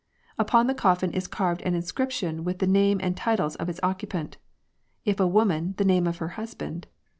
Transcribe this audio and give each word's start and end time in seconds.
Upon 0.39 0.65
the 0.65 0.73
coffin 0.73 1.11
is 1.11 1.27
parved 1.27 1.61
an 1.61 1.75
inscription 1.75 2.43
with 2.43 2.57
the 2.57 2.65
name 2.65 2.99
and 3.03 3.15
titles 3.15 3.55
of 3.57 3.69
its 3.69 3.79
occupant; 3.83 4.37
if 5.05 5.19
a 5.19 5.27
woman, 5.27 5.75
the 5.77 5.85
name 5.85 6.07
of 6.07 6.17
her 6.17 6.29
husband. 6.41 6.87